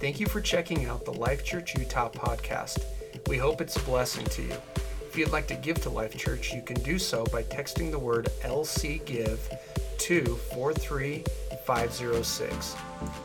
[0.00, 2.84] Thank you for checking out the Life Church Utah podcast.
[3.26, 4.54] We hope it's a blessing to you.
[5.04, 7.98] If you'd like to give to Life Church, you can do so by texting the
[7.98, 9.40] word LC Give
[9.98, 12.76] to 43506.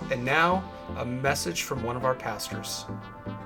[0.10, 0.64] And now,
[0.98, 2.86] a message from one of our pastors.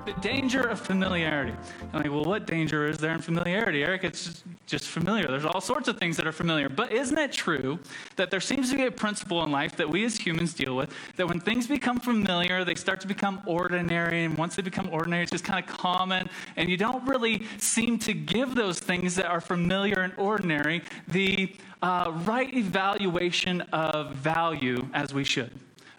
[0.08, 1.52] The danger of familiarity.
[1.92, 4.04] I'm like, well, what danger is there in familiarity, Eric?
[4.04, 5.28] It's just, familiar.
[5.28, 6.70] There's all sorts of things that are familiar.
[6.70, 7.78] But isn't it true
[8.16, 10.94] that there seems to be a principle in life that we as humans deal with
[11.16, 14.24] that when things become familiar, they start to become ordinary.
[14.24, 16.30] And once they become ordinary, it's just kind of common.
[16.56, 21.54] And you don't really seem to give those things that are familiar and ordinary the
[21.82, 25.50] uh, right evaluation of value as we should.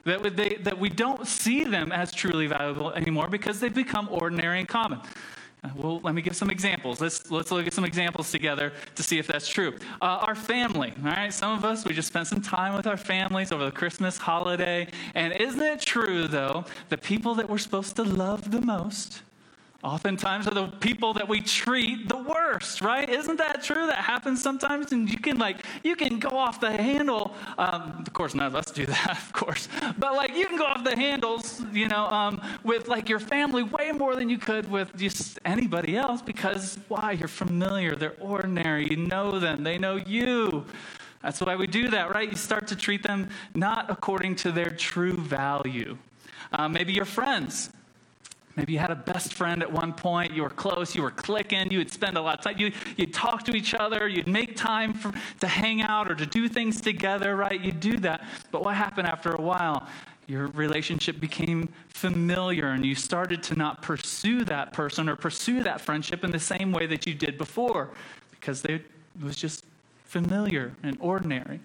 [0.05, 4.59] That, they, that we don't see them as truly valuable anymore because they've become ordinary
[4.59, 5.01] and common.
[5.61, 7.01] Uh, well, let me give some examples.
[7.01, 9.75] Let's, let's look at some examples together to see if that's true.
[10.01, 11.33] Uh, our family, all right?
[11.33, 14.87] Some of us, we just spent some time with our families over the Christmas holiday.
[15.15, 19.21] And isn't it true, though, the people that we're supposed to love the most
[19.83, 23.09] oftentimes are the people that we treat the worst right?
[23.09, 23.87] Isn't that true?
[23.87, 28.13] That happens sometimes and you can like you can go off the handle um, of
[28.13, 30.95] course none of us do that of course but like you can go off the
[30.95, 35.39] handles you know um, with like your family way more than you could with just
[35.45, 37.11] anybody else because why?
[37.13, 37.95] You're familiar.
[37.95, 38.87] They're ordinary.
[38.89, 39.63] You know them.
[39.63, 40.65] They know you.
[41.21, 42.29] That's why we do that right?
[42.29, 45.97] You start to treat them not according to their true value.
[46.51, 47.69] Uh, maybe your friends
[48.55, 51.71] Maybe you had a best friend at one point, you were close, you were clicking,
[51.71, 54.55] you would spend a lot of time, you, you'd talk to each other, you'd make
[54.55, 57.61] time for, to hang out or to do things together, right?
[57.61, 58.25] You'd do that.
[58.51, 59.87] But what happened after a while?
[60.27, 65.81] Your relationship became familiar and you started to not pursue that person or pursue that
[65.81, 67.89] friendship in the same way that you did before
[68.31, 68.85] because they, it
[69.23, 69.65] was just
[70.05, 71.59] familiar and ordinary.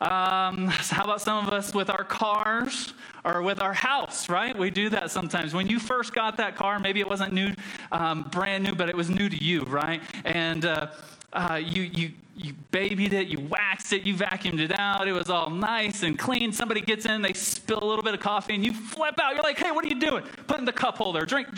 [0.00, 4.56] Um, so how about some of us with our cars or with our house, right?
[4.56, 5.54] We do that sometimes.
[5.54, 7.52] When you first got that car, maybe it wasn't new,
[7.92, 10.02] um, brand new, but it was new to you, right?
[10.24, 10.88] And uh,
[11.32, 15.06] uh, you, you, you babied it, you waxed it, you vacuumed it out.
[15.06, 16.52] It was all nice and clean.
[16.52, 19.34] Somebody gets in, they spill a little bit of coffee, and you flip out.
[19.34, 20.24] You're like, hey, what are you doing?
[20.46, 21.26] Put in the cup holder.
[21.26, 21.48] Drink.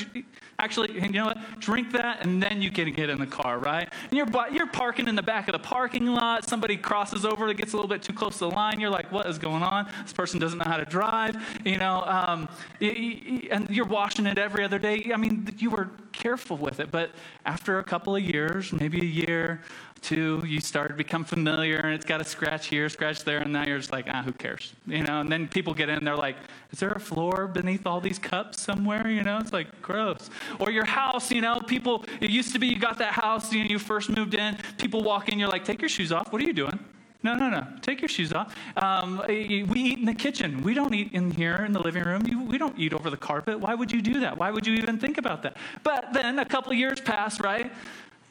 [0.59, 1.39] Actually, you know what?
[1.61, 3.89] Drink that, and then you can get in the car, right?
[4.11, 6.49] And you're, you're parking in the back of the parking lot.
[6.49, 8.79] Somebody crosses over, it gets a little bit too close to the line.
[8.79, 9.89] You're like, what is going on?
[10.03, 12.49] This person doesn't know how to drive, you know, um,
[12.81, 15.11] and you're washing it every other day.
[15.13, 17.11] I mean, you were careful with it, but
[17.45, 19.63] after a couple of years, maybe a year,
[20.03, 23.53] two, you start to become familiar and it's got a scratch here, scratch there, and
[23.53, 24.75] now you're just like, ah, who cares?
[24.87, 26.37] You know, and then people get in, they're like,
[26.73, 29.09] is there a floor beneath all these cups somewhere?
[29.09, 30.29] You know, it's like gross.
[30.59, 33.65] Or your house, you know, people, it used to be you got that house, you
[33.65, 36.33] know, you first moved in, people walk in, you're like, take your shoes off.
[36.33, 36.79] What are you doing?
[37.25, 37.65] No, no, no.
[37.83, 38.57] Take your shoes off.
[38.77, 40.61] Um, we eat in the kitchen.
[40.63, 42.23] We don't eat in here in the living room.
[42.49, 43.61] we don't eat over the carpet.
[43.61, 44.37] Why would you do that?
[44.37, 45.57] Why would you even think about that?
[45.85, 47.71] But then a couple years pass, right?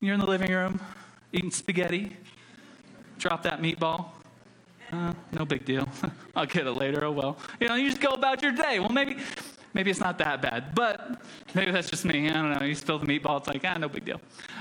[0.02, 0.82] You're in the living room
[1.34, 2.16] eating spaghetti.
[3.18, 4.10] Drop that meatball.
[4.92, 5.88] Uh, no big deal.
[6.36, 7.06] I'll get it later.
[7.06, 7.38] Oh well.
[7.60, 8.80] You know, you just go about your day.
[8.80, 9.18] Well, maybe,
[9.74, 11.22] maybe it's not that bad, but
[11.54, 12.30] maybe that's just me.
[12.30, 12.66] I don't know.
[12.66, 13.40] You spill the meatball.
[13.40, 14.20] It's like ah, no big deal.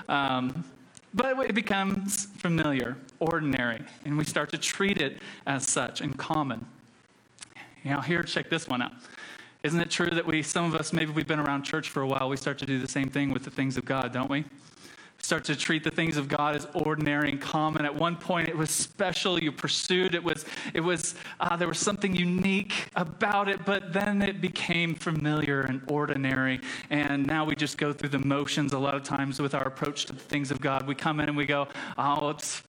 [0.09, 0.65] Um,
[1.13, 6.65] but it becomes familiar, ordinary, and we start to treat it as such and common.
[7.85, 8.93] Know, here, check this one out.
[9.63, 12.07] Isn't it true that we, some of us, maybe we've been around church for a
[12.07, 14.45] while, we start to do the same thing with the things of God, don't we?
[15.31, 17.85] Start to treat the things of God as ordinary and common.
[17.85, 19.41] At one point, it was special.
[19.41, 20.25] You pursued it.
[20.25, 25.61] Was it was uh, there was something unique about it, but then it became familiar
[25.61, 26.61] and ordinary.
[26.91, 28.73] And now we just go through the motions.
[28.73, 31.29] A lot of times with our approach to the things of God, we come in
[31.29, 32.65] and we go, "Oh, it's."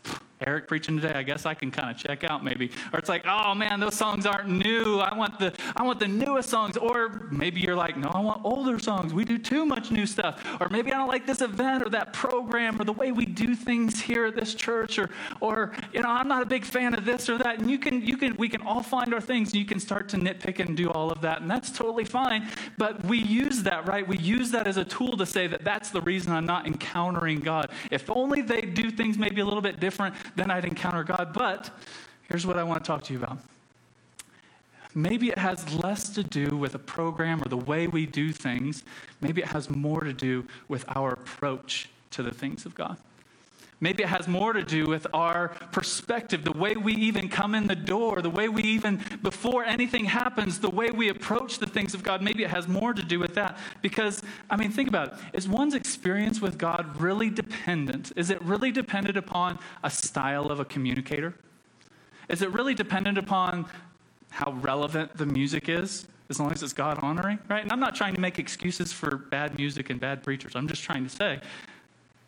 [0.46, 2.72] Eric preaching today, I guess I can kind of check out maybe.
[2.94, 5.00] Or it's like, oh man, those songs aren't new.
[5.00, 6.78] I want the I want the newest songs.
[6.78, 9.14] Or maybe you're like, no, I want older songs.
[9.14, 10.44] We do too much new stuff.
[10.60, 13.56] Or maybe I don't like this event or that program or the way we do
[13.56, 14.98] things here at this church.
[14.98, 15.10] Or
[15.40, 17.60] or you know, I'm not a big fan of this or that.
[17.60, 20.10] And you can you can we can all find our things and you can start
[20.10, 21.42] to nitpick and do all of that.
[21.42, 22.48] And that's totally fine.
[22.78, 24.08] But we use that, right?
[24.08, 27.40] We use that as a tool to say that that's the reason I'm not encountering
[27.40, 27.70] God.
[27.92, 31.34] If only they do things maybe a little bit different, then I'd encounter God.
[31.34, 31.70] But
[32.28, 33.38] here's what I want to talk to you about.
[34.94, 38.84] Maybe it has less to do with a program or the way we do things.
[39.22, 42.98] Maybe it has more to do with our approach to the things of God.
[43.84, 47.66] Maybe it has more to do with our perspective, the way we even come in
[47.66, 51.96] the door, the way we even, before anything happens, the way we approach the things
[51.96, 52.22] of God.
[52.22, 53.58] Maybe it has more to do with that.
[53.82, 55.14] Because, I mean, think about it.
[55.34, 58.12] Is one's experience with God really dependent?
[58.16, 61.34] Is it really dependent upon a style of a communicator?
[62.30, 63.66] Is it really dependent upon
[64.30, 66.08] how relevant the music is?
[66.30, 67.62] as long as it's God honoring, right?
[67.62, 70.56] And I'm not trying to make excuses for bad music and bad preachers.
[70.56, 71.42] I'm just trying to say,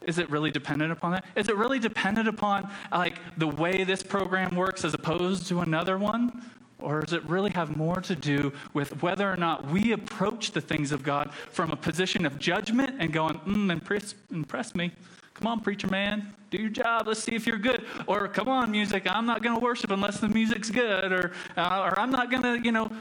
[0.05, 1.25] is it really dependent upon that?
[1.35, 5.97] Is it really dependent upon like the way this program works as opposed to another
[5.97, 6.44] one?
[6.79, 10.59] Or does it really have more to do with whether or not we approach the
[10.59, 14.91] things of God from a position of judgment and going, mm, impress, impress me.
[15.33, 17.07] Come on, preacher man, do your job.
[17.07, 17.85] Let's see if you're good.
[18.05, 21.11] Or come on, music, I'm not going to worship unless the music's good.
[21.11, 22.91] Or, uh, or I'm not going to, you know,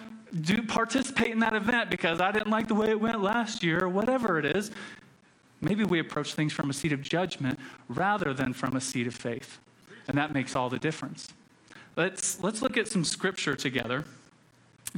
[0.40, 3.84] do participate in that event because I didn't like the way it went last year,
[3.84, 4.70] or whatever it is.
[5.62, 9.14] Maybe we approach things from a seat of judgment rather than from a seat of
[9.14, 9.58] faith.
[10.08, 11.28] And that makes all the difference.
[11.96, 14.04] Let's, let's look at some scripture together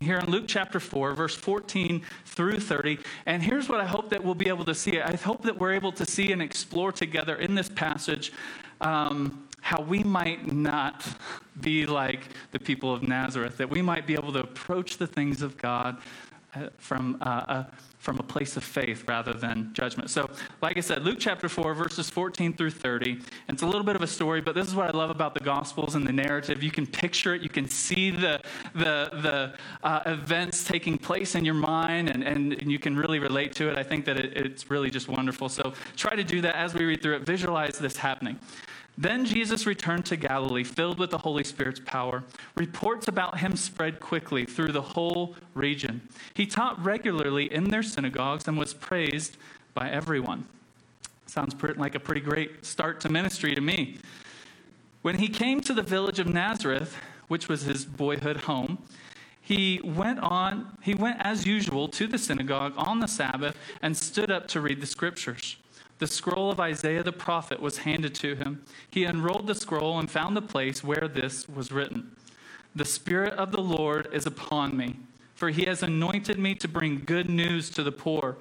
[0.00, 2.98] here in Luke chapter 4, verse 14 through 30.
[3.26, 5.00] And here's what I hope that we'll be able to see.
[5.00, 8.32] I hope that we're able to see and explore together in this passage
[8.80, 11.06] um, how we might not
[11.60, 12.20] be like
[12.50, 15.98] the people of Nazareth, that we might be able to approach the things of God
[16.54, 17.66] uh, from uh, a
[18.04, 20.10] from a place of faith rather than judgment.
[20.10, 20.28] So,
[20.60, 23.12] like I said, Luke chapter 4, verses 14 through 30.
[23.12, 25.32] And it's a little bit of a story, but this is what I love about
[25.32, 26.62] the Gospels and the narrative.
[26.62, 28.42] You can picture it, you can see the,
[28.74, 33.20] the, the uh, events taking place in your mind, and, and, and, you can really
[33.20, 33.78] relate to it.
[33.78, 35.48] I think that it, it's really just wonderful.
[35.48, 37.22] So, try to do that as we read through it.
[37.22, 38.38] Visualize this happening.
[38.96, 42.22] Then Jesus returned to Galilee, filled with the Holy Spirit's power.
[42.54, 46.00] Reports about him spread quickly through the whole region.
[46.34, 49.36] He taught regularly in their synagogues and was praised
[49.74, 50.46] by everyone.
[51.26, 53.98] Sounds like a pretty great start to ministry to me.
[55.02, 56.96] When he came to the village of Nazareth,
[57.26, 58.78] which was his boyhood home,
[59.40, 64.30] he went on he went as usual to the synagogue on the Sabbath and stood
[64.30, 65.56] up to read the scriptures.
[65.98, 68.62] The scroll of Isaiah the prophet was handed to him.
[68.90, 72.10] He unrolled the scroll and found the place where this was written
[72.74, 74.96] The Spirit of the Lord is upon me,
[75.34, 78.36] for he has anointed me to bring good news to the poor.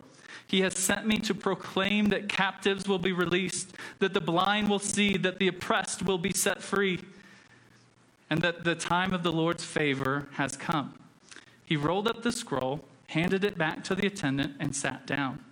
[0.47, 4.79] He has sent me to proclaim that captives will be released, that the blind will
[4.79, 7.00] see, that the oppressed will be set free,
[8.29, 10.95] and that the time of the Lord's favor has come.
[11.65, 15.44] He rolled up the scroll, handed it back to the attendant, and sat down.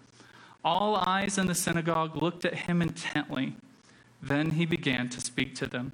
[0.63, 3.56] All eyes in the synagogue looked at him intently.
[4.22, 5.94] Then he began to speak to them.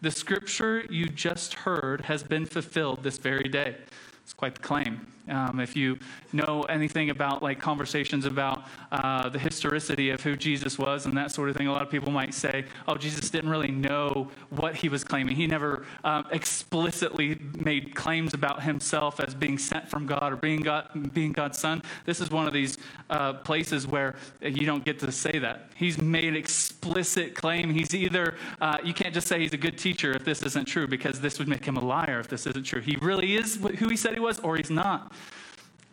[0.00, 3.76] The scripture you just heard has been fulfilled this very day.
[4.22, 5.06] It's quite the claim.
[5.28, 5.98] Um, if you
[6.32, 11.32] know anything about like conversations about uh, the historicity of who Jesus was and that
[11.32, 14.76] sort of thing, a lot of people might say, "Oh, Jesus didn't really know what
[14.76, 15.34] he was claiming.
[15.34, 20.60] He never um, explicitly made claims about himself as being sent from God or being
[20.60, 22.78] God, being God's son." This is one of these
[23.10, 25.70] uh, places where you don't get to say that.
[25.74, 27.70] He's made explicit claim.
[27.70, 30.86] He's either uh, you can't just say he's a good teacher if this isn't true
[30.86, 32.80] because this would make him a liar if this isn't true.
[32.80, 35.12] He really is who he said he was, or he's not.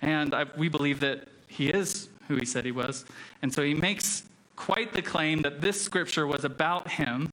[0.04, 3.06] And I, we believe that he is who he said he was.
[3.42, 4.24] And so he makes
[4.58, 7.32] quite the claim that this scripture was about him.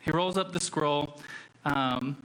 [0.00, 1.20] He rolls up the scroll,
[1.66, 2.16] um,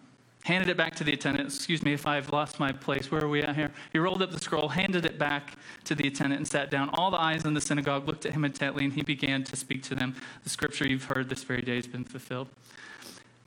[0.46, 1.54] handed it back to the attendant.
[1.54, 3.12] Excuse me if I've lost my place.
[3.12, 3.72] Where are we at here?
[3.92, 6.90] He rolled up the scroll, handed it back to the attendant, and sat down.
[6.94, 9.84] All the eyes in the synagogue looked at him intently, and he began to speak
[9.84, 10.16] to them.
[10.44, 12.48] The scripture you've heard this very day has been fulfilled.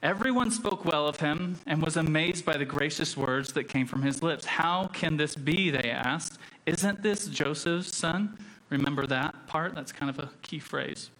[0.02, 4.02] Everyone spoke well of him and was amazed by the gracious words that came from
[4.02, 4.44] his lips.
[4.44, 5.70] How can this be?
[5.70, 6.38] They asked.
[6.67, 8.38] Isn't this Joseph's son?
[8.70, 9.74] Remember that part?
[9.74, 11.10] That's kind of a key phrase.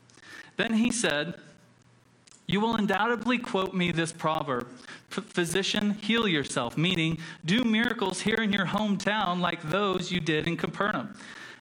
[0.56, 1.35] Then he said,
[2.47, 4.68] You will undoubtedly quote me this proverb
[5.08, 10.56] Physician, heal yourself, meaning do miracles here in your hometown like those you did in
[10.56, 11.14] Capernaum.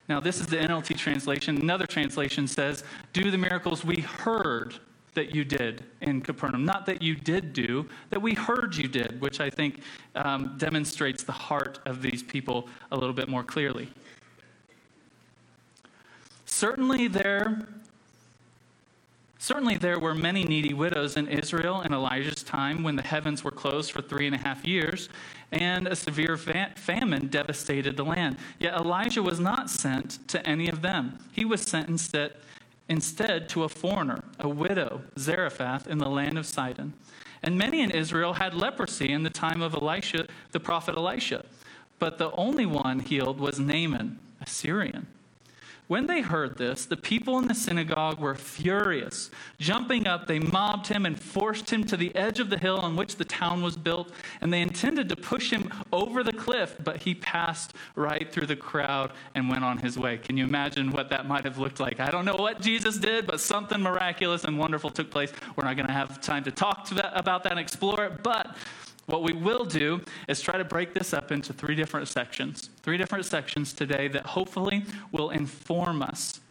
[0.08, 1.58] Now, this is the NLT translation.
[1.58, 4.76] Another translation says, Do the miracles we heard
[5.18, 6.64] that you did in Capernaum.
[6.64, 9.82] Not that you did do, that we heard you did, which I think
[10.14, 13.90] um, demonstrates the heart of these people a little bit more clearly.
[16.46, 17.68] Certainly there,
[19.40, 23.52] certainly there were many needy widows in Israel in Elijah's time when the heavens were
[23.52, 25.10] closed for three and a half years
[25.52, 28.38] and a severe famine devastated the land.
[28.60, 31.18] Yet Elijah was not sent to any of them.
[31.32, 32.36] He was sent instead
[32.90, 36.94] instead to a foreigner, a widow, Zarephath, in the land of Sidon.
[37.44, 41.46] And many in Israel had leprosy in the time of Elisha, the prophet Elisha.
[42.00, 45.08] But the only one healed was Naaman, a Syrian.
[45.88, 49.32] When they heard this, the people in the synagogue were furious.
[49.58, 52.98] Jumping up, they mobbed him and forced him to the edge of the hill on
[52.98, 56.98] which the town was built, and they intended to push him over the cliff, but
[57.04, 60.18] he passed right through the crowd and went on his way.
[60.18, 62.02] Can you imagine what that might have looked like?
[62.02, 65.32] I don't know what Jesus did, but something miraculous and wonderful took place.
[65.56, 68.24] We're not going to have time to talk to that, about that and explore it,
[68.24, 68.58] but
[69.08, 72.70] What we will do is try to break this up into three different sections.
[72.84, 76.42] Three different sections today that hopefully will inform us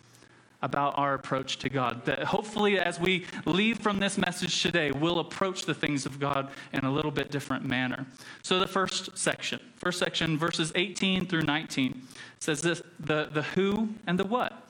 [0.63, 2.07] about our approach to God.
[2.07, 6.49] That hopefully, as we leave from this message today, we'll approach the things of God
[6.73, 8.07] in a little bit different manner.
[8.43, 12.03] So, the first section, first section, verses 18 through 19,
[12.41, 14.66] says this the, the who and the what.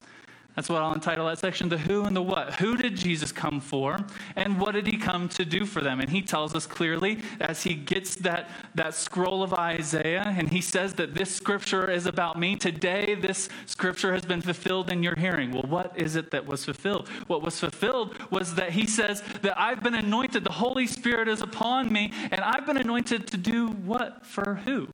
[0.57, 2.55] That's what I'll entitle that section the who and the what.
[2.55, 4.03] Who did Jesus come for,
[4.37, 6.01] and what did he come to do for them?
[6.01, 10.63] And he tells us clearly as he gets that, that scroll of Isaiah, and he
[10.63, 12.57] says that this scripture is about me.
[12.57, 15.53] Today, this scripture has been fulfilled in your hearing.
[15.53, 17.11] Well, what is it that was fulfilled?
[17.27, 21.43] What was fulfilled was that he says that I've been anointed, the Holy Spirit is
[21.43, 24.89] upon me, and I've been anointed to do what for who?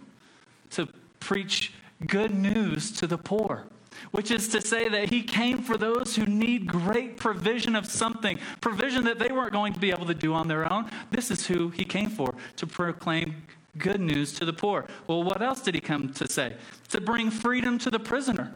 [0.70, 0.88] To
[1.20, 1.72] preach
[2.04, 3.66] good news to the poor
[4.10, 8.38] which is to say that he came for those who need great provision of something,
[8.60, 10.90] provision that they weren't going to be able to do on their own.
[11.10, 13.42] This is who he came for, to proclaim
[13.78, 14.86] good news to the poor.
[15.06, 16.56] Well, what else did he come to say?
[16.90, 18.52] To bring freedom to the prisoner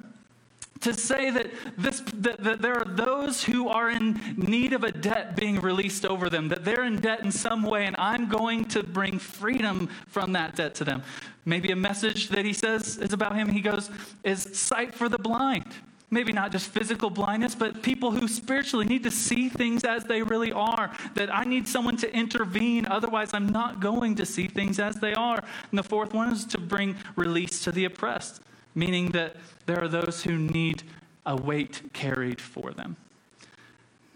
[0.81, 4.93] to say that, this, that, that, there are those who are in need of a
[4.93, 8.67] debt being released over them, that they're in debt in some way, and I'm going
[8.67, 11.03] to bring freedom from that debt to them.
[11.45, 13.91] Maybe a message that he says is about him, he goes,
[14.25, 15.65] is sight for the blind.
[16.09, 20.23] Maybe not just physical blindness, but people who spiritually need to see things as they
[20.23, 20.93] really are.
[21.15, 25.15] That I need someone to intervene, otherwise, I'm not going to see things as they
[25.15, 25.43] are.
[25.71, 28.41] And the fourth one is to bring release to the oppressed,
[28.77, 30.85] meaning that there are those who need
[31.25, 32.97] a weight carried for them.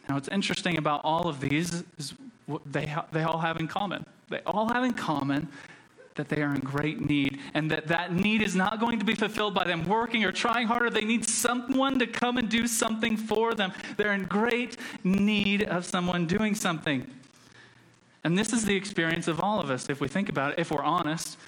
[0.08, 2.14] Now, what's interesting about all of these is
[2.66, 4.06] they, ha- they all have in common.
[4.28, 5.48] They all have in common
[6.14, 9.14] that they are in great need and that that need is not going to be
[9.14, 10.90] fulfilled by them working or trying harder.
[10.90, 13.72] They need someone to come and do something for them.
[13.96, 17.10] They're in great need of someone doing something.
[18.22, 20.70] And this is the experience of all of us, if we think about it, if
[20.70, 21.38] we're honest.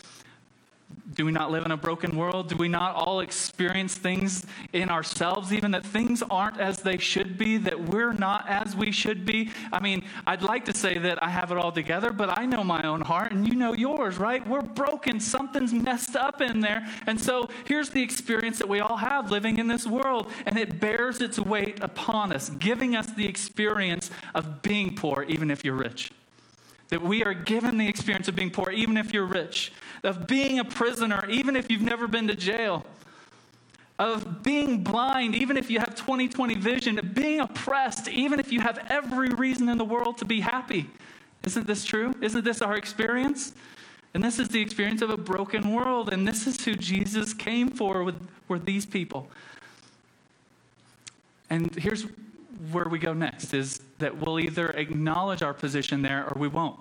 [1.14, 2.48] Do we not live in a broken world?
[2.48, 7.36] Do we not all experience things in ourselves, even that things aren't as they should
[7.36, 9.50] be, that we're not as we should be?
[9.72, 12.62] I mean, I'd like to say that I have it all together, but I know
[12.62, 14.46] my own heart and you know yours, right?
[14.46, 15.18] We're broken.
[15.18, 16.86] Something's messed up in there.
[17.06, 20.78] And so here's the experience that we all have living in this world, and it
[20.78, 25.74] bears its weight upon us, giving us the experience of being poor, even if you're
[25.74, 26.12] rich.
[26.92, 29.72] That we are given the experience of being poor, even if you're rich
[30.02, 32.84] of being a prisoner, even if you've never been to jail,
[33.98, 38.50] of being blind, even if you have 20 20 vision, of being oppressed, even if
[38.50, 40.90] you have every reason in the world to be happy.
[41.44, 42.14] Isn't this true?
[42.20, 43.52] Isn't this our experience?
[44.14, 47.70] And this is the experience of a broken world, and this is who Jesus came
[47.70, 48.16] for with,
[48.48, 49.28] were these people.
[51.48, 52.06] And here's
[52.70, 56.78] where we go next is that we'll either acknowledge our position there or we won't.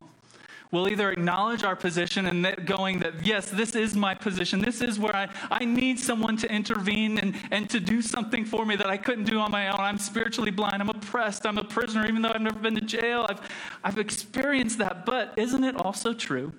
[0.72, 4.62] We'll either acknowledge our position and that going that, yes, this is my position.
[4.62, 8.66] This is where I, I need someone to intervene and, and to do something for
[8.66, 9.82] me that I couldn't do on my own.
[9.82, 10.82] I'm spiritually blind.
[10.82, 11.46] I'm oppressed.
[11.46, 13.26] I'm a prisoner, even though I've never been to jail.
[13.28, 13.42] I've,
[13.84, 15.06] I've experienced that.
[15.06, 16.54] But isn't it also true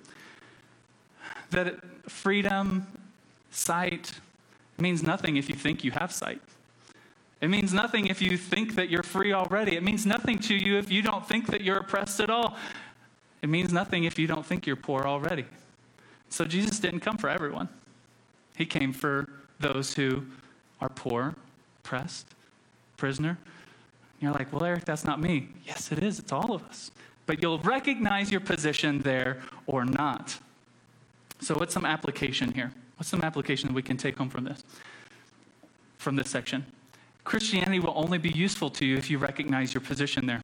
[1.49, 1.77] that
[2.07, 2.85] freedom,
[3.49, 4.11] sight,
[4.77, 6.41] means nothing if you think you have sight?
[7.43, 9.75] It means nothing if you think that you're free already.
[9.75, 12.55] It means nothing to you if you don't think that you're oppressed at all.
[13.41, 15.43] It means nothing if you don't think you're poor already.
[16.29, 17.67] So Jesus didn't come for everyone,
[18.55, 19.27] He came for
[19.59, 20.23] those who
[20.79, 21.35] are poor,
[21.83, 22.27] oppressed,
[22.95, 23.37] prisoner.
[24.21, 25.49] You're like, well, Eric, that's not me.
[25.65, 26.19] Yes, it is.
[26.19, 26.91] It's all of us.
[27.25, 30.39] But you'll recognize your position there or not.
[31.41, 32.71] So, what's some application here?
[32.95, 34.63] What's some application that we can take home from this?
[35.97, 36.65] From this section?
[37.23, 40.41] Christianity will only be useful to you if you recognize your position there.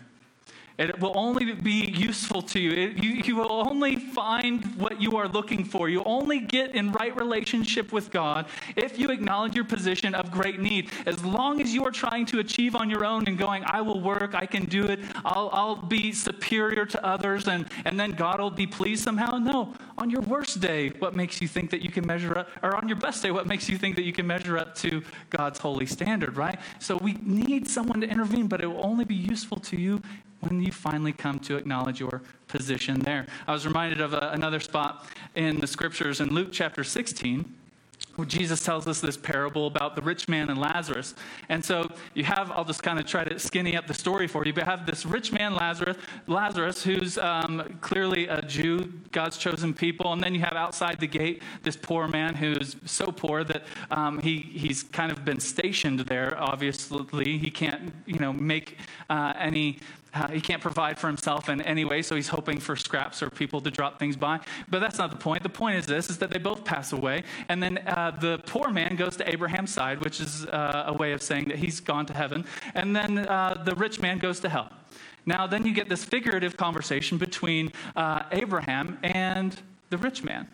[0.80, 2.72] It will only be useful to you.
[2.72, 3.10] It, you.
[3.30, 5.88] You will only find what you are looking for.
[5.90, 10.60] You only get in right relationship with God if you acknowledge your position of great
[10.60, 10.90] need.
[11.06, 14.00] As long as you are trying to achieve on your own and going, I will
[14.00, 18.40] work, I can do it, I'll, I'll be superior to others, and, and then God
[18.40, 19.38] will be pleased somehow.
[19.38, 19.76] No.
[19.98, 22.88] On your worst day, what makes you think that you can measure up, or on
[22.88, 25.86] your best day, what makes you think that you can measure up to God's holy
[25.86, 26.58] standard, right?
[26.80, 30.02] So we need someone to intervene, but it will only be useful to you
[30.42, 33.28] when you finally come to acknowledge your position there.
[33.48, 35.06] I was reminded of a, another spot
[35.36, 37.56] in the scriptures in Luke chapter 16
[38.16, 41.16] where Jesus tells us this parable about the rich man and Lazarus.
[41.48, 44.46] And so you have, I'll just kind of try to skinny up the story for
[44.46, 45.96] you, but you have this rich man, Lazarus,
[46.28, 50.12] Lazarus who's um, clearly a Jew, God's chosen people.
[50.12, 54.20] And then you have outside the gate this poor man who's so poor that um,
[54.20, 57.38] he, he's kind of been stationed there, obviously.
[57.38, 58.78] He can't, you know, make
[59.10, 59.80] uh, any
[60.14, 63.30] uh, he can't provide for himself in any way, so he's hoping for scraps or
[63.30, 64.40] people to drop things by.
[64.70, 65.44] But that's not the point.
[65.44, 68.70] The point is this: is that they both pass away, and then uh, the poor
[68.70, 72.06] man goes to Abraham's side, which is uh, a way of saying that he's gone
[72.08, 74.72] to heaven, and then uh, the rich man goes to hell.
[75.26, 79.56] Now, then you get this figurative conversation between uh, Abraham and
[79.90, 80.48] the rich man.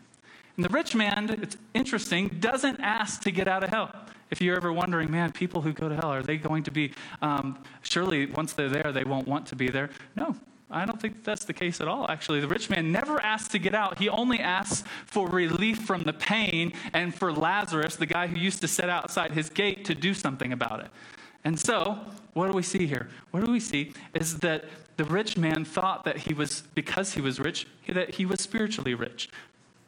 [0.58, 3.94] And the rich man, it's interesting, doesn't ask to get out of hell.
[4.32, 6.94] If you're ever wondering, man, people who go to hell, are they going to be,
[7.22, 9.92] um, surely once they're there, they won't want to be there?
[10.16, 10.36] No,
[10.70, 12.40] I don't think that's the case at all, actually.
[12.40, 14.00] The rich man never asks to get out.
[14.00, 18.62] He only asks for relief from the pain and for Lazarus, the guy who used
[18.62, 20.88] to sit outside his gate, to do something about it.
[21.44, 22.00] And so,
[22.34, 23.10] what do we see here?
[23.30, 24.66] What do we see is that
[24.98, 28.96] the rich man thought that he was, because he was rich, that he was spiritually
[28.96, 29.30] rich.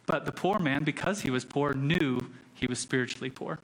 [0.06, 3.60] But the poor man, because he was poor, knew he was spiritually poor.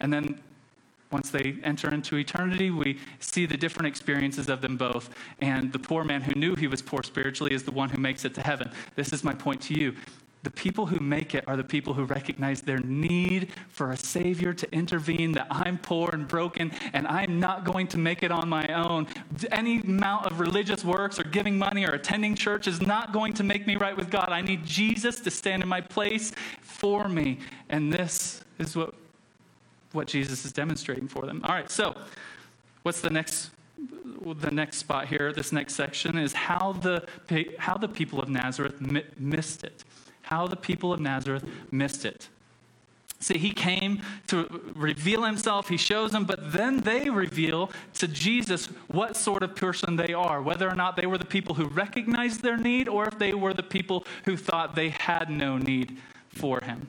[0.00, 0.40] And then
[1.10, 5.10] once they enter into eternity, we see the different experiences of them both.
[5.40, 8.24] And the poor man who knew he was poor spiritually is the one who makes
[8.24, 8.70] it to heaven.
[8.94, 9.94] This is my point to you.
[10.44, 14.52] The people who make it are the people who recognize their need for a Savior
[14.52, 18.48] to intervene, that I'm poor and broken and I'm not going to make it on
[18.48, 19.08] my own.
[19.50, 23.42] Any amount of religious works or giving money or attending church is not going to
[23.42, 24.28] make me right with God.
[24.28, 27.40] I need Jesus to stand in my place for me.
[27.68, 28.94] And this is what
[29.92, 31.40] what Jesus is demonstrating for them.
[31.44, 31.94] All right, so
[32.82, 33.50] what's the next
[34.40, 37.06] the next spot here, this next section is how the
[37.58, 39.84] how the people of Nazareth mi- missed it.
[40.22, 42.28] How the people of Nazareth missed it.
[43.20, 48.66] See, he came to reveal himself, he shows them, but then they reveal to Jesus
[48.86, 52.42] what sort of person they are, whether or not they were the people who recognized
[52.42, 56.60] their need or if they were the people who thought they had no need for
[56.60, 56.88] him.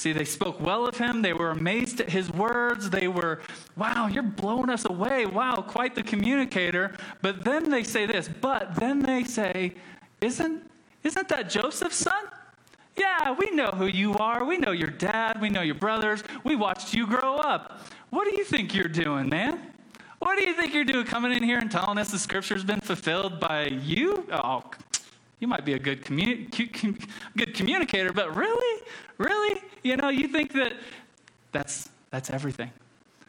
[0.00, 1.20] See, they spoke well of him.
[1.20, 2.88] They were amazed at his words.
[2.88, 3.40] They were,
[3.76, 5.26] wow, you're blowing us away.
[5.26, 6.96] Wow, quite the communicator.
[7.20, 9.74] But then they say this, but then they say,
[10.22, 10.62] isn't,
[11.04, 12.24] isn't that Joseph's son?
[12.96, 14.42] Yeah, we know who you are.
[14.42, 15.38] We know your dad.
[15.38, 16.24] We know your brothers.
[16.44, 17.82] We watched you grow up.
[18.08, 19.60] What do you think you're doing, man?
[20.20, 22.80] What do you think you're doing coming in here and telling us the scripture's been
[22.80, 24.26] fulfilled by you?
[24.32, 24.64] Oh,
[25.40, 28.82] you might be a good, communi- good communicator, but really?
[29.18, 29.60] Really?
[29.82, 30.74] You know, you think that
[31.52, 32.70] that's, that's everything.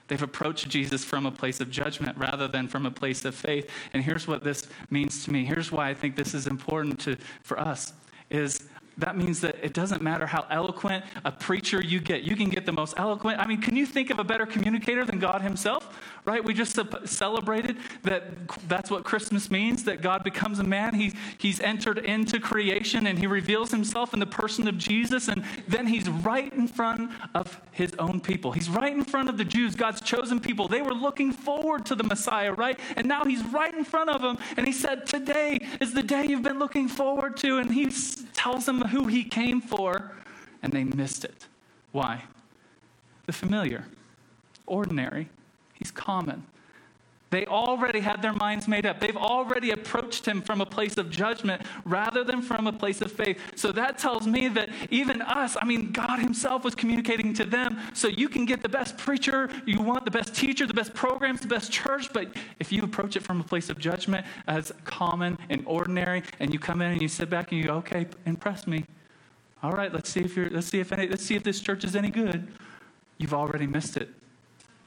[0.08, 3.69] They've approached Jesus from a place of judgment rather than from a place of faith.
[3.93, 5.45] And here's what this means to me.
[5.45, 7.93] Here's why I think this is important to, for us
[8.30, 12.23] is that means that it doesn't matter how eloquent a preacher you get.
[12.23, 13.39] You can get the most eloquent.
[13.39, 15.97] I mean, can you think of a better communicator than God Himself?
[16.25, 16.43] Right?
[16.43, 18.23] We just celebrated that
[18.67, 20.93] that's what Christmas means that God becomes a man.
[20.93, 25.30] He, he's entered into creation and He reveals Himself in the person of Jesus.
[25.30, 28.51] And then He's right in front of His own people.
[28.51, 30.67] He's right in front of the Jews, God's chosen people.
[30.67, 32.80] They were looking forward to the Messiah, right?
[32.97, 34.38] And now He's right in front of them.
[34.58, 37.58] And He said, Today is the day you've been looking forward to.
[37.58, 37.89] And He
[38.34, 40.11] tells them who he came for,
[40.61, 41.47] and they missed it.
[41.91, 42.23] Why?
[43.25, 43.85] The familiar,
[44.65, 45.29] ordinary,
[45.73, 46.45] he's common.
[47.31, 48.99] They already had their minds made up.
[48.99, 53.09] They've already approached him from a place of judgment rather than from a place of
[53.09, 53.39] faith.
[53.55, 57.79] So that tells me that even us, I mean, God Himself was communicating to them.
[57.93, 61.39] So you can get the best preacher, you want the best teacher, the best programs,
[61.39, 62.27] the best church, but
[62.59, 66.59] if you approach it from a place of judgment as common and ordinary, and you
[66.59, 68.83] come in and you sit back and you go, okay, impress me.
[69.63, 71.85] All right, let's see if you're, let's see if any, let's see if this church
[71.85, 72.45] is any good.
[73.19, 74.09] You've already missed it.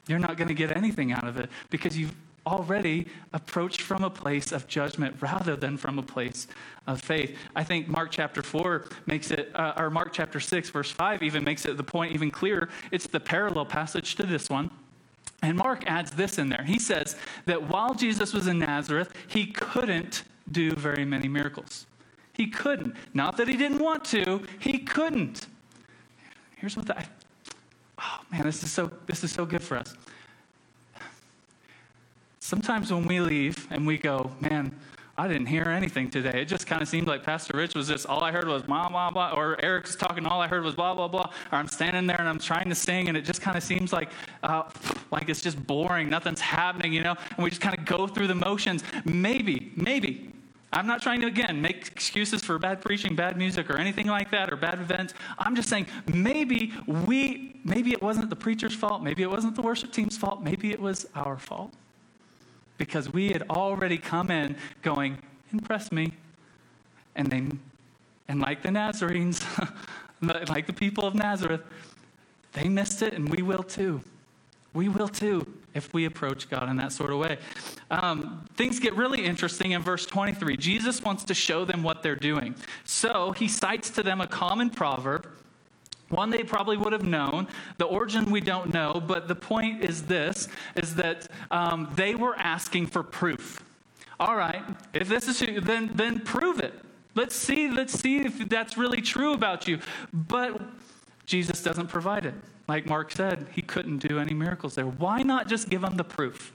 [0.08, 2.14] You're not going to get anything out of it because you've
[2.46, 6.46] already approached from a place of judgment rather than from a place
[6.86, 7.36] of faith.
[7.56, 11.44] I think Mark chapter 4 makes it, uh, or Mark chapter 6, verse 5 even
[11.44, 12.68] makes it the point even clearer.
[12.90, 14.70] It's the parallel passage to this one.
[15.42, 16.64] And Mark adds this in there.
[16.64, 21.86] He says that while Jesus was in Nazareth, he couldn't do very many miracles.
[22.32, 22.94] He couldn't.
[23.12, 25.46] Not that he didn't want to, he couldn't.
[26.56, 27.06] Here's what I,
[27.98, 29.94] oh man, this is so this is so good for us.
[32.44, 34.70] Sometimes when we leave and we go, man,
[35.16, 36.42] I didn't hear anything today.
[36.42, 38.86] It just kind of seemed like Pastor Rich was just, all I heard was blah,
[38.90, 42.06] blah, blah, or Eric's talking, all I heard was blah, blah, blah, or I'm standing
[42.06, 44.10] there and I'm trying to sing and it just kind of seems like,
[44.42, 44.64] uh,
[45.10, 48.26] like it's just boring, nothing's happening, you know, and we just kind of go through
[48.26, 48.84] the motions.
[49.06, 50.30] Maybe, maybe.
[50.70, 54.30] I'm not trying to, again, make excuses for bad preaching, bad music, or anything like
[54.32, 55.14] that, or bad events.
[55.38, 59.62] I'm just saying maybe we, maybe it wasn't the preacher's fault, maybe it wasn't the
[59.62, 61.72] worship team's fault, maybe it was our fault
[62.78, 65.18] because we had already come in going,
[65.52, 66.12] impress me.
[67.16, 67.46] And they,
[68.28, 69.44] and like the Nazarenes,
[70.22, 71.62] like the people of Nazareth,
[72.52, 74.02] they missed it and we will too.
[74.72, 77.38] We will too if we approach God in that sort of way.
[77.90, 80.56] Um, things get really interesting in verse 23.
[80.56, 82.54] Jesus wants to show them what they're doing.
[82.84, 85.28] So he cites to them a common proverb
[86.08, 87.48] one they probably would have known.
[87.78, 92.36] The origin we don't know, but the point is this: is that um, they were
[92.36, 93.62] asking for proof.
[94.20, 94.62] All right,
[94.92, 96.74] if this is true, then then prove it.
[97.14, 97.68] Let's see.
[97.70, 99.78] Let's see if that's really true about you.
[100.12, 100.60] But
[101.26, 102.34] Jesus doesn't provide it.
[102.66, 104.86] Like Mark said, he couldn't do any miracles there.
[104.86, 106.53] Why not just give them the proof?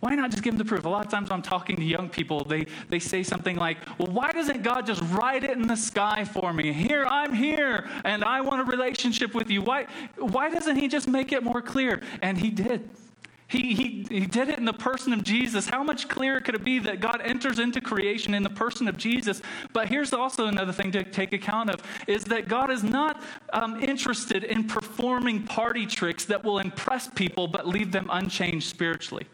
[0.00, 0.86] Why not just give them the proof?
[0.86, 3.76] A lot of times when I'm talking to young people, they, they say something like,
[3.98, 6.72] Well, why doesn't God just write it in the sky for me?
[6.72, 9.60] Here, I'm here, and I want a relationship with you.
[9.60, 9.86] Why,
[10.16, 12.00] why doesn't He just make it more clear?
[12.22, 12.88] And He did.
[13.46, 15.66] He, he, he did it in the person of Jesus.
[15.66, 18.96] How much clearer could it be that God enters into creation in the person of
[18.96, 19.42] Jesus?
[19.72, 23.20] But here's also another thing to take account of is that God is not
[23.52, 29.26] um, interested in performing party tricks that will impress people but leave them unchanged spiritually.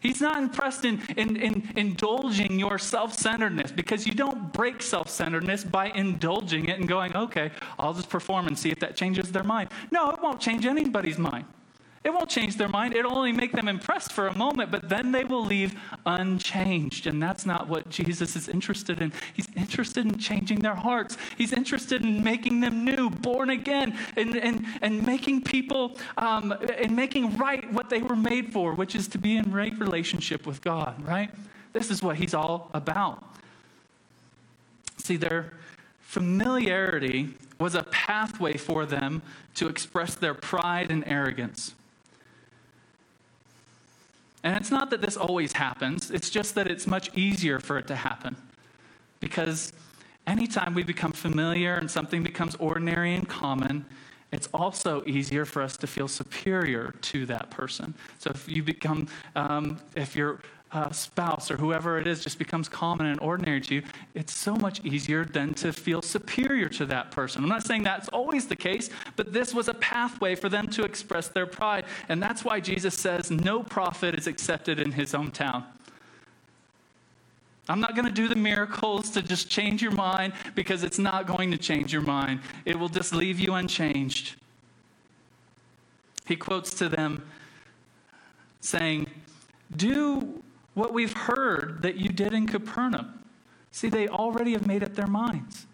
[0.00, 5.10] He's not impressed in, in, in indulging your self centeredness because you don't break self
[5.10, 9.30] centeredness by indulging it and going, okay, I'll just perform and see if that changes
[9.30, 9.70] their mind.
[9.90, 11.44] No, it won't change anybody's mind.
[12.02, 12.94] It won't change their mind.
[12.94, 17.06] It'll only make them impressed for a moment, but then they will leave unchanged.
[17.06, 19.12] And that's not what Jesus is interested in.
[19.34, 21.18] He's interested in changing their hearts.
[21.36, 26.96] He's interested in making them new, born again, and, and, and making people, um, and
[26.96, 30.62] making right what they were made for, which is to be in right relationship with
[30.62, 31.30] God, right?
[31.74, 33.22] This is what he's all about.
[34.96, 35.52] See, their
[36.00, 39.20] familiarity was a pathway for them
[39.56, 41.74] to express their pride and arrogance.
[44.42, 47.86] And it's not that this always happens, it's just that it's much easier for it
[47.88, 48.36] to happen.
[49.20, 49.72] Because
[50.26, 53.84] anytime we become familiar and something becomes ordinary and common,
[54.32, 57.94] it's also easier for us to feel superior to that person.
[58.18, 60.40] So if you become, um, if you're
[60.72, 63.82] uh, spouse or whoever it is just becomes common and ordinary to you,
[64.14, 67.42] it's so much easier than to feel superior to that person.
[67.42, 70.84] I'm not saying that's always the case, but this was a pathway for them to
[70.84, 71.84] express their pride.
[72.08, 75.64] And that's why Jesus says no prophet is accepted in his hometown.
[77.68, 81.26] I'm not going to do the miracles to just change your mind because it's not
[81.26, 82.40] going to change your mind.
[82.64, 84.34] It will just leave you unchanged.
[86.26, 87.24] He quotes to them
[88.60, 89.08] saying,
[89.76, 90.42] Do
[90.74, 93.22] what we've heard that you did in Capernaum.
[93.72, 95.66] See, they already have made up their minds.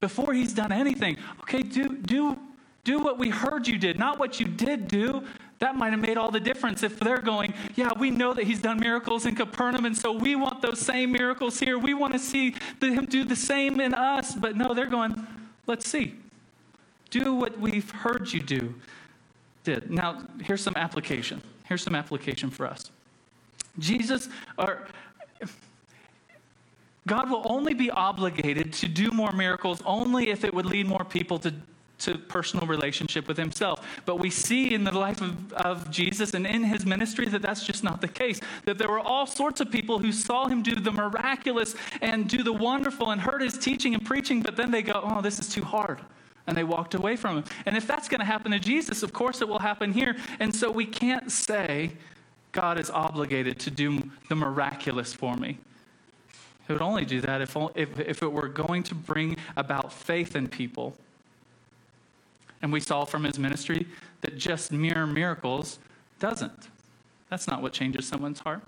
[0.00, 2.38] Before he's done anything, okay, do, do,
[2.84, 5.24] do what we heard you did, not what you did do.
[5.58, 8.60] That might have made all the difference if they're going, yeah, we know that he's
[8.60, 11.78] done miracles in Capernaum, and so we want those same miracles here.
[11.78, 14.34] We want to see him do the same in us.
[14.34, 15.26] But no, they're going,
[15.66, 16.14] let's see.
[17.08, 18.74] Do what we've heard you do.
[19.64, 19.90] Did.
[19.90, 21.40] Now, here's some application.
[21.64, 22.90] Here's some application for us.
[23.78, 24.86] Jesus, or
[27.06, 31.04] God will only be obligated to do more miracles only if it would lead more
[31.04, 31.54] people to,
[31.98, 33.86] to personal relationship with himself.
[34.04, 37.64] But we see in the life of, of Jesus and in his ministry that that's
[37.64, 38.40] just not the case.
[38.64, 42.42] That there were all sorts of people who saw him do the miraculous and do
[42.42, 45.48] the wonderful and heard his teaching and preaching, but then they go, oh, this is
[45.48, 46.00] too hard.
[46.48, 47.44] And they walked away from him.
[47.66, 50.16] And if that's going to happen to Jesus, of course it will happen here.
[50.40, 51.92] And so we can't say
[52.56, 55.58] God is obligated to do the miraculous for me.
[56.66, 60.34] He would only do that if, if, if it were going to bring about faith
[60.34, 60.96] in people.
[62.62, 63.86] And we saw from his ministry
[64.22, 65.78] that just mere miracles
[66.18, 66.68] doesn't.
[67.28, 68.62] That's not what changes someone's heart.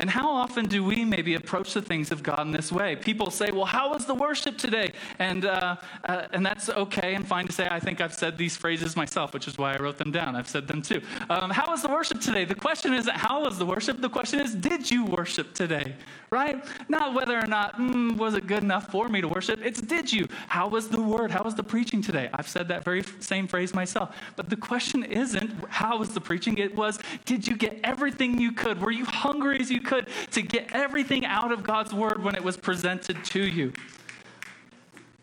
[0.00, 2.94] And how often do we maybe approach the things of God in this way?
[2.94, 4.92] People say, Well, how was the worship today?
[5.18, 7.66] And, uh, uh, and that's okay and fine to say.
[7.68, 10.36] I think I've said these phrases myself, which is why I wrote them down.
[10.36, 11.02] I've said them too.
[11.28, 12.44] Um, how was the worship today?
[12.44, 15.96] The question isn't how was the worship, the question is, Did you worship today?
[16.30, 16.64] Right?
[16.88, 19.60] Not whether or not, mm, was it good enough for me to worship?
[19.64, 20.28] It's did you?
[20.46, 21.32] How was the word?
[21.32, 22.28] How was the preaching today?
[22.34, 24.14] I've said that very same phrase myself.
[24.36, 26.58] But the question isn't how was the preaching?
[26.58, 28.80] It was, did you get everything you could?
[28.80, 29.87] Were you hungry as you could
[30.30, 33.72] to get everything out of God's word when it was presented to you?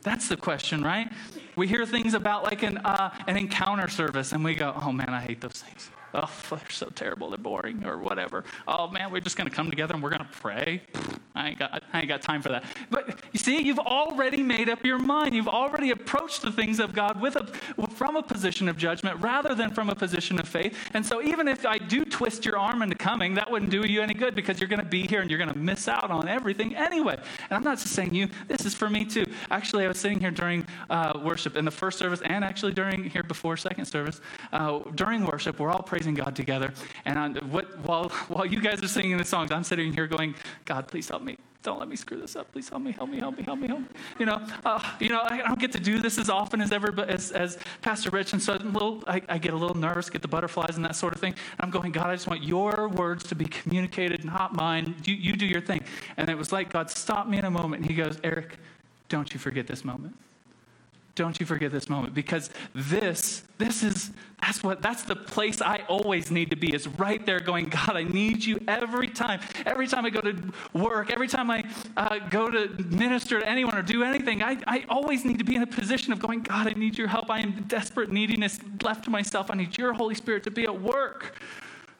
[0.02, 1.12] That's the question, right?
[1.56, 5.10] We hear things about like an, uh, an encounter service and we go, oh man,
[5.10, 5.90] I hate those things.
[6.16, 7.30] Oh, they're so terrible.
[7.30, 8.44] They're boring or whatever.
[8.68, 10.82] Oh, man, we're just going to come together and we're going to pray.
[11.36, 12.64] I ain't, got, I ain't got time for that.
[12.90, 15.36] But you see, you've already made up your mind.
[15.36, 17.46] You've already approached the things of God with a,
[17.90, 20.78] from a position of judgment rather than from a position of faith.
[20.94, 24.02] And so, even if I do twist your arm into coming, that wouldn't do you
[24.02, 26.30] any good because you're going to be here and you're going to miss out on
[26.30, 27.16] everything anyway.
[27.16, 29.26] And I'm not just saying you, this is for me too.
[29.52, 33.10] Actually, I was sitting here during uh, worship in the first service and actually during
[33.10, 34.22] here before second service.
[34.54, 36.74] Uh, during worship, we're all praising God together.
[37.06, 40.88] And what, while, while you guys are singing the songs, I'm sitting here going, God,
[40.88, 42.52] please help me don't let me screw this up.
[42.52, 43.88] Please help me, help me, help me, help me, help me.
[44.20, 46.92] You know, uh, you know, I don't get to do this as often as ever,
[46.92, 50.22] but as, as Pastor Rich, and so little, I, I, get a little nervous, get
[50.22, 51.34] the butterflies and that sort of thing.
[51.34, 54.96] And I'm going, God, I just want your words to be communicated, not mine.
[55.06, 55.84] You, you do your thing.
[56.18, 58.58] And it was like God stopped me in a moment, and He goes, Eric,
[59.10, 60.16] don't you forget this moment.
[61.16, 65.86] Don't you forget this moment because this, this is, that's what, that's the place I
[65.88, 69.40] always need to be is right there going, God, I need you every time.
[69.66, 70.36] Every time I go to
[70.74, 71.64] work, every time I
[71.96, 75.56] uh, go to minister to anyone or do anything, I, I always need to be
[75.56, 77.32] in a position of going, God, I need your help.
[77.32, 79.50] I am desperate neediness left to myself.
[79.50, 81.42] I need your Holy Spirit to be at work.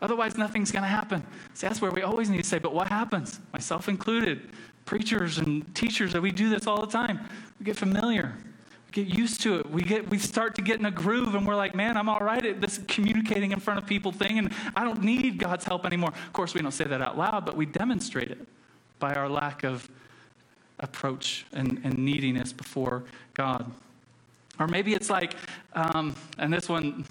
[0.02, 1.26] Otherwise, nothing's going to happen.
[1.54, 3.40] See, that's where we always need to say, but what happens?
[3.54, 4.50] Myself included.
[4.84, 7.22] Preachers and teachers, that we do this all the time.
[7.60, 8.36] We get familiar
[8.96, 9.70] get used to it.
[9.70, 12.20] We get we start to get in a groove and we're like, man, I'm all
[12.20, 15.86] right at this communicating in front of people thing, and I don't need God's help
[15.86, 16.10] anymore.
[16.10, 18.48] Of course, we don't say that out loud, but we demonstrate it
[19.00, 19.90] by our lack of
[20.80, 23.04] approach and, and neediness before
[23.34, 23.70] God.
[24.60, 25.36] Or maybe it's like,
[25.74, 27.04] um, and this one,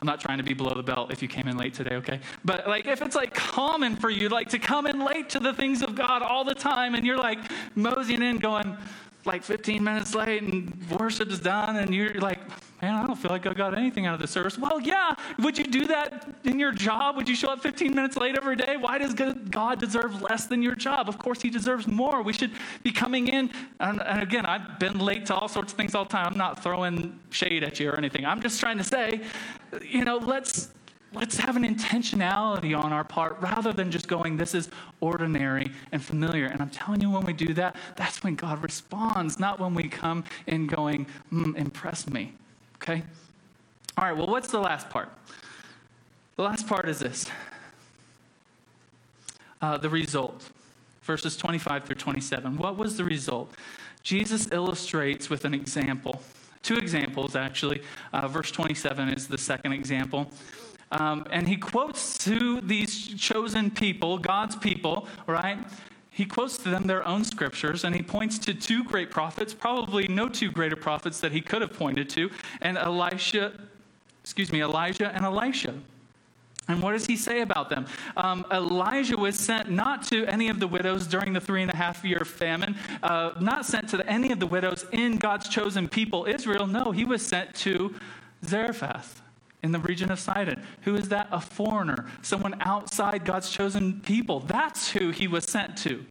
[0.00, 2.20] I'm not trying to be below the belt if you came in late today, okay?
[2.46, 5.52] But like if it's like common for you, like to come in late to the
[5.52, 7.38] things of God all the time, and you're like
[7.74, 8.78] moseying in going,
[9.24, 12.40] like 15 minutes late and worship is done and you're like
[12.80, 14.58] man i don't feel like i got anything out of the service.
[14.58, 17.16] Well yeah would you do that in your job?
[17.16, 18.76] Would you show up 15 minutes late every day?
[18.76, 21.08] Why does god deserve less than your job?
[21.08, 22.22] Of course he deserves more.
[22.22, 22.52] We should
[22.82, 26.04] be coming in and, and again i've been late to all sorts of things all
[26.04, 26.26] the time.
[26.26, 28.24] I'm not throwing shade at you or anything.
[28.24, 29.20] I'm just trying to say
[29.82, 30.70] you know let's
[31.12, 34.70] let's have an intentionality on our part rather than just going, this is
[35.00, 36.46] ordinary and familiar.
[36.46, 39.88] And I'm telling you, when we do that, that's when God responds, not when we
[39.88, 42.34] come in going, mm, impress me.
[42.76, 43.02] Okay?
[43.98, 45.10] All right, well, what's the last part?
[46.36, 47.28] The last part is this
[49.60, 50.48] uh, the result.
[51.02, 52.56] Verses 25 through 27.
[52.56, 53.52] What was the result?
[54.02, 56.22] Jesus illustrates with an example.
[56.62, 57.82] Two examples, actually.
[58.12, 60.30] Uh, verse 27 is the second example.
[60.92, 65.58] Um, and he quotes to these chosen people, God's people, right?
[66.10, 70.08] He quotes to them their own scriptures and he points to two great prophets, probably
[70.08, 73.52] no two greater prophets that he could have pointed to, and Elisha,
[74.22, 75.74] excuse me, Elijah and Elisha.
[76.68, 77.86] And what does he say about them?
[78.16, 81.76] Um, Elijah was sent not to any of the widows during the three and a
[81.76, 86.26] half year famine, uh, not sent to any of the widows in God's chosen people,
[86.26, 86.66] Israel.
[86.66, 87.94] No, he was sent to
[88.44, 89.20] Zarephath
[89.62, 90.62] in the region of Sidon.
[90.82, 91.28] Who is that?
[91.30, 94.40] A foreigner, someone outside God's chosen people.
[94.40, 96.04] That's who he was sent to.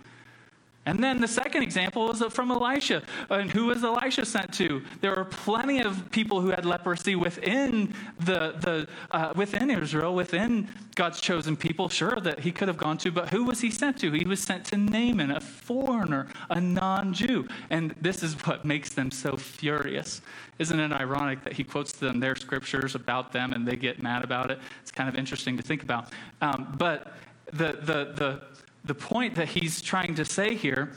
[0.85, 3.03] And then the second example is from Elisha.
[3.29, 4.81] And who was Elisha sent to?
[5.01, 10.67] There were plenty of people who had leprosy within the, the uh, within Israel, within
[10.95, 11.89] God's chosen people.
[11.89, 14.11] Sure, that he could have gone to, but who was he sent to?
[14.11, 17.47] He was sent to Naaman, a foreigner, a non-Jew.
[17.69, 20.21] And this is what makes them so furious.
[20.59, 24.23] Isn't it ironic that he quotes them their scriptures about them and they get mad
[24.23, 24.59] about it?
[24.81, 26.11] It's kind of interesting to think about.
[26.41, 27.13] Um, but
[27.51, 28.41] the the the
[28.83, 30.93] the point that he's trying to say here,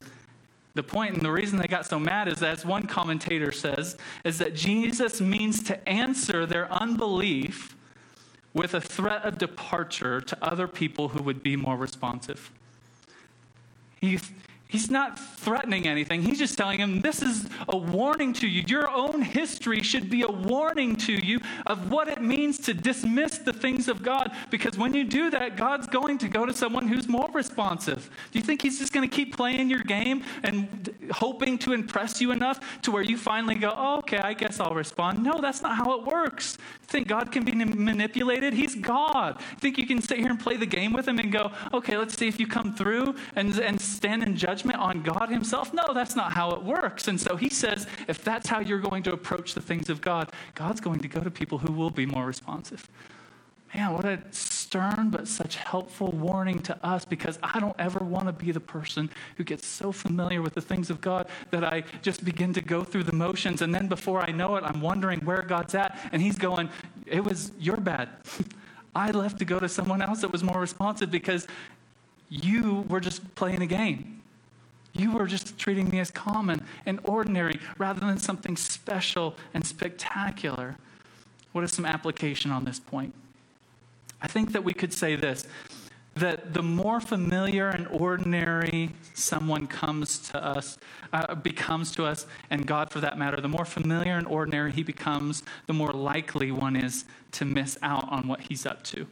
[0.73, 3.97] the point and the reason they got so mad is, that as one commentator says,
[4.23, 7.75] is that Jesus means to answer their unbelief
[8.53, 12.51] with a threat of departure to other people who would be more responsive.
[14.73, 16.23] He's not threatening anything.
[16.23, 18.63] He's just telling him, This is a warning to you.
[18.65, 23.37] Your own history should be a warning to you of what it means to dismiss
[23.37, 24.31] the things of God.
[24.49, 28.09] Because when you do that, God's going to go to someone who's more responsive.
[28.31, 32.19] Do you think He's just going to keep playing your game and hoping to impress
[32.19, 35.23] you enough to where you finally go, oh, Okay, I guess I'll respond?
[35.23, 36.57] No, that's not how it works.
[36.87, 38.55] Think God can be manipulated?
[38.55, 39.39] He's God.
[39.59, 42.17] Think you can sit here and play the game with Him and go, Okay, let's
[42.17, 45.73] see if you come through and, and stand in judgment judgment on God Himself?
[45.73, 47.07] No, that's not how it works.
[47.07, 50.31] And so He says, if that's how you're going to approach the things of God,
[50.55, 52.89] God's going to go to people who will be more responsive.
[53.73, 58.27] Man, what a stern but such helpful warning to us because I don't ever want
[58.27, 61.83] to be the person who gets so familiar with the things of God that I
[62.03, 63.63] just begin to go through the motions.
[63.63, 65.97] And then before I know it, I'm wondering where God's at.
[66.11, 66.69] And He's going,
[67.07, 68.09] It was your bad.
[68.95, 71.47] I left to go to someone else that was more responsive because
[72.29, 74.22] you were just playing a game.
[74.93, 80.77] You were just treating me as common and ordinary rather than something special and spectacular.
[81.51, 83.13] What is some application on this point?
[84.21, 85.45] I think that we could say this
[86.15, 90.77] that the more familiar and ordinary someone comes to us,
[91.11, 94.83] uh, becomes to us, and God for that matter, the more familiar and ordinary he
[94.83, 99.07] becomes, the more likely one is to miss out on what he's up to.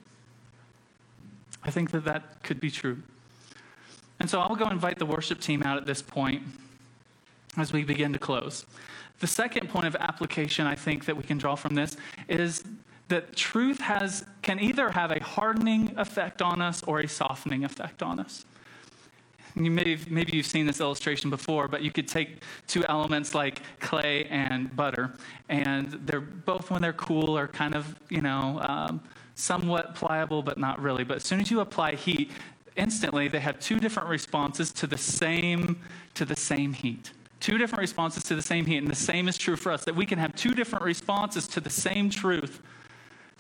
[1.64, 3.02] I think that that could be true.
[4.22, 6.44] And so I'll go invite the worship team out at this point
[7.58, 8.68] as we begin to close.
[9.20, 11.98] The second point of application I think that we can draw from this
[12.30, 12.64] is
[13.08, 18.04] that truth has, can either have a hardening effect on us or a softening effect
[18.04, 18.46] on us.
[19.56, 23.64] You may maybe you've seen this illustration before, but you could take two elements like
[23.80, 25.14] clay and butter,
[25.50, 29.02] and they're both, when they're cool, are kind of, you know, um,
[29.34, 31.04] somewhat pliable, but not really.
[31.04, 32.32] But as soon as you apply heat,
[32.76, 35.82] instantly they have two different responses to the same
[36.14, 37.12] to the same heat.
[37.40, 39.96] Two different responses to the same heat and the same is true for us that
[39.96, 42.62] we can have two different responses to the same truth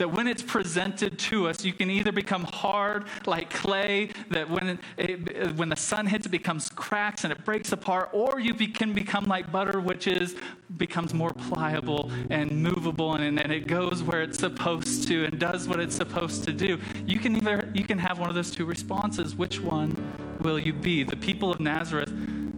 [0.01, 4.79] that when it's presented to us, you can either become hard like clay, that when,
[4.97, 8.65] it, when the sun hits, it becomes cracks and it breaks apart, or you be,
[8.65, 10.35] can become like butter, which is
[10.77, 15.67] becomes more pliable and movable, and, and it goes where it's supposed to and does
[15.67, 16.79] what it's supposed to do.
[17.05, 19.35] You can either you can have one of those two responses.
[19.35, 19.95] Which one
[20.39, 21.03] will you be?
[21.03, 22.11] The people of Nazareth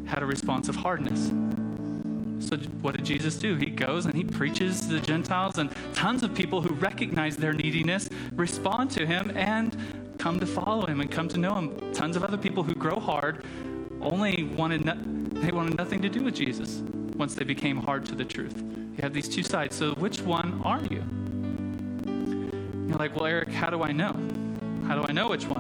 [0.06, 1.30] had a response of hardness.
[2.40, 3.56] So, what did Jesus do?
[3.56, 7.54] He goes and he preaches to the Gentiles, and tons of people who recognize their
[7.54, 9.76] neediness respond to him and
[10.18, 11.94] come to follow him and come to know him.
[11.94, 13.44] Tons of other people who grow hard
[14.02, 14.98] only wanted no-
[15.42, 16.82] they wanted nothing to do with Jesus
[17.16, 18.58] once they became hard to the truth.
[18.96, 19.76] You have these two sides.
[19.76, 21.04] So, which one are you?
[22.88, 24.16] You're like, well, Eric, how do I know?
[24.88, 25.53] How do I know which one?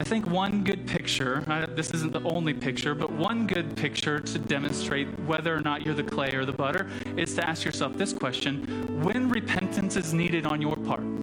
[0.00, 4.20] I think one good picture, uh, this isn't the only picture, but one good picture
[4.20, 7.98] to demonstrate whether or not you're the clay or the butter is to ask yourself
[7.98, 11.17] this question when repentance is needed on your part.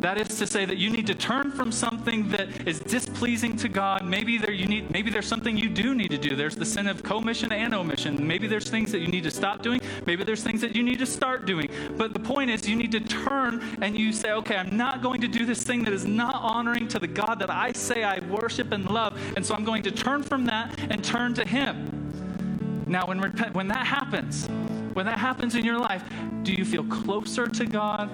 [0.00, 3.68] That is to say that you need to turn from something that is displeasing to
[3.68, 4.02] God.
[4.02, 6.34] Maybe there you need maybe there's something you do need to do.
[6.34, 8.26] There's the sin of commission and omission.
[8.26, 9.78] Maybe there's things that you need to stop doing.
[10.06, 11.68] Maybe there's things that you need to start doing.
[11.98, 15.20] But the point is you need to turn and you say, "Okay, I'm not going
[15.20, 18.20] to do this thing that is not honoring to the God that I say I
[18.20, 22.84] worship and love." And so I'm going to turn from that and turn to him.
[22.86, 24.46] Now when repent when that happens,
[24.94, 26.02] when that happens in your life,
[26.42, 28.08] do you feel closer to God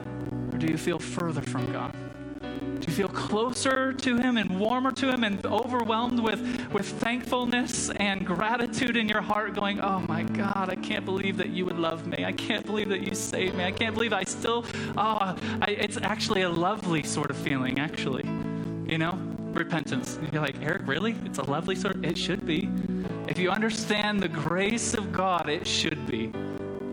[0.57, 1.95] or do you feel further from God?
[2.40, 6.40] Do you feel closer to Him and warmer to Him and overwhelmed with,
[6.73, 11.51] with thankfulness and gratitude in your heart, going, Oh my God, I can't believe that
[11.51, 12.25] you would love me.
[12.25, 13.64] I can't believe that you saved me.
[13.64, 14.64] I can't believe I still,
[14.97, 18.25] oh, I, it's actually a lovely sort of feeling, actually.
[18.90, 19.19] You know,
[19.53, 20.19] repentance.
[20.33, 21.16] You're like, Eric, really?
[21.27, 22.71] It's a lovely sort of, it should be.
[23.29, 26.33] If you understand the grace of God, it should be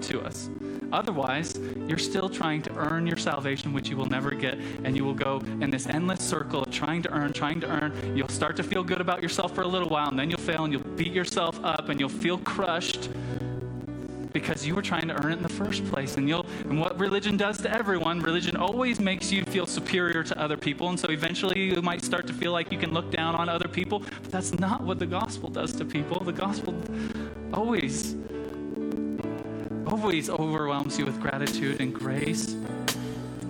[0.01, 0.49] to us.
[0.93, 5.03] Otherwise, you're still trying to earn your salvation, which you will never get, and you
[5.03, 8.15] will go in this endless circle of trying to earn, trying to earn.
[8.15, 10.65] You'll start to feel good about yourself for a little while, and then you'll fail,
[10.65, 13.09] and you'll beat yourself up, and you'll feel crushed
[14.33, 16.17] because you were trying to earn it in the first place.
[16.17, 20.39] And you'll and what religion does to everyone, religion always makes you feel superior to
[20.39, 20.89] other people.
[20.89, 23.67] And so eventually you might start to feel like you can look down on other
[23.67, 23.99] people.
[23.99, 26.19] But that's not what the gospel does to people.
[26.23, 26.75] The gospel
[27.53, 28.15] always
[29.87, 32.55] always overwhelms you with gratitude and grace.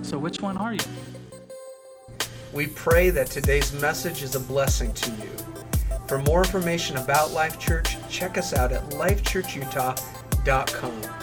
[0.01, 0.79] So, which one are you?
[2.51, 5.29] We pray that today's message is a blessing to you.
[6.07, 11.22] For more information about Life Church, check us out at lifechurchutah.com.